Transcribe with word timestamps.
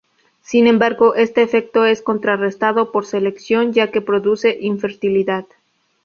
Sin 0.41 0.65
embargo, 0.65 1.13
este 1.13 1.43
efecto 1.43 1.85
es 1.85 2.01
contrarrestado 2.01 2.91
por 2.91 3.05
selección, 3.05 3.71
ya 3.71 3.91
que 3.91 4.01
produce 4.01 4.57
infertilidad. 4.59 5.45